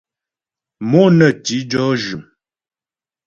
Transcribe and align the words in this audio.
Mo 0.89 1.01
nə 1.17 1.27
ti 1.43 1.57
jɔ́ 1.71 1.89
jʉm. 2.01 2.21